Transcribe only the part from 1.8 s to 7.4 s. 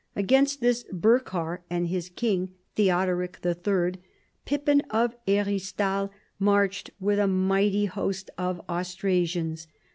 his king, Theodoric III., Pippin of Heristal marched with a